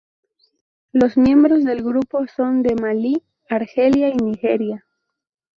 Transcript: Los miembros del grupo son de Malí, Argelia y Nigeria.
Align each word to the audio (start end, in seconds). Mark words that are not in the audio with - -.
Los 0.93 1.15
miembros 1.15 1.63
del 1.63 1.83
grupo 1.83 2.25
son 2.25 2.63
de 2.63 2.73
Malí, 2.73 3.21
Argelia 3.47 4.09
y 4.09 4.15
Nigeria. 4.17 4.83